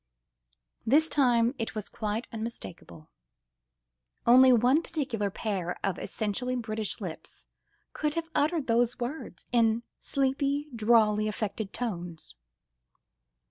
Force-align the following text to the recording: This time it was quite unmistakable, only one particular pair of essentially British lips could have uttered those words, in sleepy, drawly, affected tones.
This 0.83 1.07
time 1.07 1.53
it 1.59 1.75
was 1.75 1.87
quite 1.87 2.27
unmistakable, 2.31 3.11
only 4.25 4.51
one 4.51 4.81
particular 4.81 5.29
pair 5.29 5.77
of 5.83 5.99
essentially 5.99 6.55
British 6.55 6.99
lips 6.99 7.45
could 7.93 8.15
have 8.15 8.31
uttered 8.33 8.65
those 8.65 8.97
words, 8.97 9.45
in 9.51 9.83
sleepy, 9.99 10.69
drawly, 10.75 11.27
affected 11.27 11.71
tones. 11.71 12.33